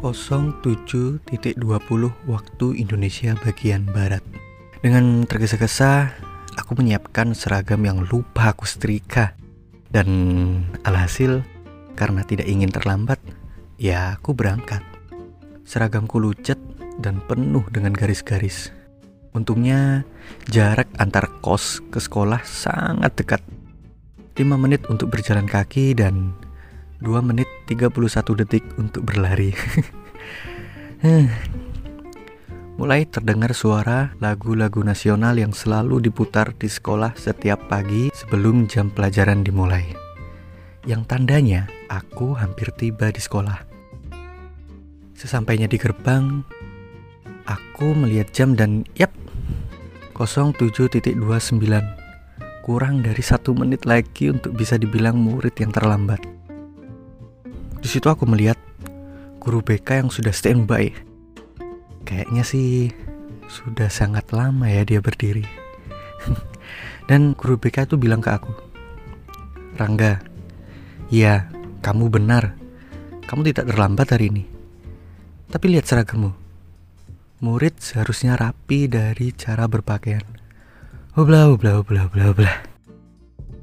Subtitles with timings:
[0.00, 1.28] 07.20
[2.24, 4.24] waktu Indonesia bagian Barat.
[4.80, 6.16] Dengan tergesa-gesa,
[6.56, 9.36] aku menyiapkan seragam yang lupa aku setrika.
[9.92, 10.08] Dan
[10.88, 11.44] alhasil,
[12.00, 13.20] karena tidak ingin terlambat,
[13.76, 14.80] ya aku berangkat.
[15.68, 16.56] Seragamku lucet
[17.02, 18.72] dan penuh dengan garis-garis.
[19.36, 20.02] Untungnya
[20.50, 23.42] jarak antar kos ke sekolah sangat dekat.
[24.34, 26.32] 5 menit untuk berjalan kaki dan
[27.00, 29.56] 2 menit 31 detik untuk berlari.
[32.80, 39.44] Mulai terdengar suara lagu-lagu nasional yang selalu diputar di sekolah setiap pagi sebelum jam pelajaran
[39.44, 39.84] dimulai.
[40.88, 43.64] Yang tandanya aku hampir tiba di sekolah.
[45.12, 46.40] Sesampainya di gerbang,
[47.44, 49.12] aku melihat jam dan yap,
[50.16, 51.20] 07.29.
[52.64, 56.39] Kurang dari satu menit lagi untuk bisa dibilang murid yang terlambat.
[57.80, 58.60] Di situ aku melihat
[59.40, 60.92] guru BK yang sudah standby
[62.04, 62.90] Kayaknya sih
[63.46, 65.44] sudah sangat lama ya dia berdiri.
[67.08, 68.50] Dan guru BK itu bilang ke aku,
[69.78, 70.22] Rangga,
[71.06, 71.46] ya
[71.82, 72.58] kamu benar.
[73.30, 74.44] Kamu tidak terlambat hari ini.
[75.50, 76.34] Tapi lihat seragammu.
[77.46, 80.26] Murid seharusnya rapi dari cara berpakaian.
[81.14, 82.56] Oblah, oblah, oblah, oblah, oblah.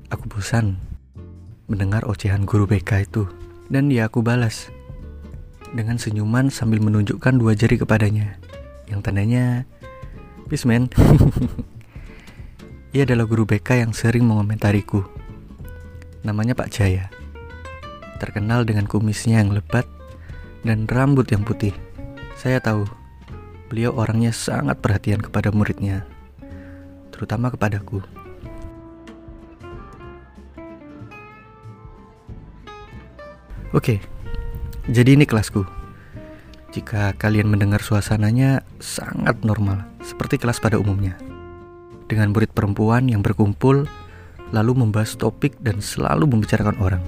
[0.07, 0.79] Aku bosan
[1.67, 3.27] mendengar ocehan guru BK itu.
[3.67, 4.71] Dan ya aku balas.
[5.75, 8.39] Dengan senyuman sambil menunjukkan dua jari kepadanya.
[8.87, 9.67] Yang tandanya
[10.47, 10.87] peace man.
[12.95, 15.03] Ia adalah guru BK yang sering mengomentariku.
[16.23, 17.11] Namanya Pak Jaya.
[18.17, 19.85] Terkenal dengan kumisnya yang lebat
[20.63, 21.75] dan rambut yang putih.
[22.39, 22.87] Saya tahu
[23.67, 26.07] beliau orangnya sangat perhatian kepada muridnya
[27.17, 28.05] terutama kepadaku
[33.75, 33.99] Oke,
[34.87, 35.67] jadi ini kelasku.
[36.71, 41.19] Jika kalian mendengar suasananya sangat normal, seperti kelas pada umumnya.
[42.07, 43.83] Dengan murid perempuan yang berkumpul,
[44.55, 47.03] lalu membahas topik dan selalu membicarakan orang.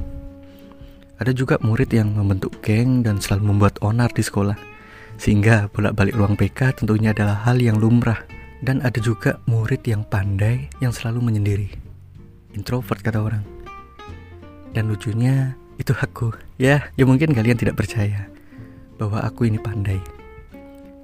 [1.20, 4.56] Ada juga murid yang membentuk geng dan selalu membuat onar di sekolah.
[5.20, 8.24] Sehingga bolak-balik ruang PK tentunya adalah hal yang lumrah.
[8.60, 11.72] Dan ada juga murid yang pandai yang selalu menyendiri.
[12.56, 13.44] Introvert kata orang.
[14.72, 15.59] Dan lucunya,
[15.90, 16.30] itu aku.
[16.62, 18.30] Ya, ya mungkin kalian tidak percaya
[19.02, 19.98] bahwa aku ini pandai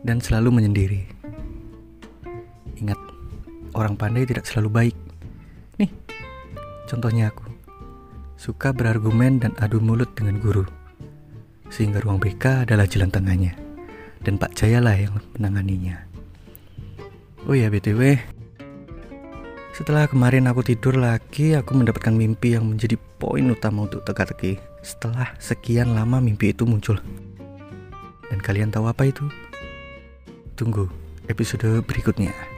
[0.06, 1.10] dan selalu menyendiri.
[2.78, 3.00] Ingat,
[3.74, 4.98] orang pandai tidak selalu baik.
[5.82, 5.90] Nih,
[6.86, 7.50] contohnya aku.
[8.38, 10.70] Suka berargumen dan adu mulut dengan guru.
[11.74, 13.58] Sehingga ruang BK adalah jalan tengahnya.
[14.22, 15.98] Dan Pak Jaya lah yang menanganinya.
[17.50, 18.22] Oh ya, BTW,
[19.76, 24.56] setelah kemarin aku tidur lagi, aku mendapatkan mimpi yang menjadi poin utama untuk teka-teki.
[24.80, 26.96] Setelah sekian lama mimpi itu muncul.
[28.32, 29.28] Dan kalian tahu apa itu?
[30.56, 30.88] Tunggu
[31.28, 32.55] episode berikutnya.